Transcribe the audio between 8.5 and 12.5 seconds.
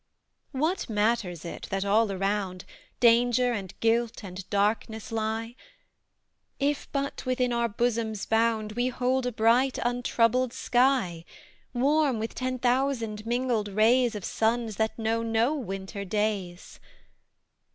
We hold a bright, untroubled sky, Warm with